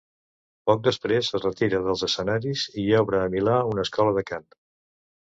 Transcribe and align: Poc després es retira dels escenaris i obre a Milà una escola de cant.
Poc 0.71 0.79
després 0.87 1.29
es 1.41 1.43
retira 1.47 1.83
dels 1.89 2.03
escenaris 2.09 2.65
i 2.87 2.89
obre 3.05 3.23
a 3.23 3.31
Milà 3.37 3.63
una 3.77 3.89
escola 3.89 4.21
de 4.21 4.29
cant. 4.35 4.53